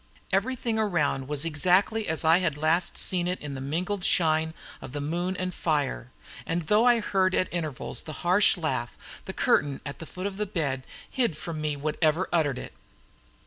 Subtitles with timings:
[0.33, 4.93] Everything around was exactly as I had last seen it in the mingled shine of
[4.93, 6.09] the moon and fire,
[6.43, 10.37] and though I heard at intervals the harsh laugh, the curtain at the foot of
[10.37, 12.73] the bed hid from me whatever uttered it.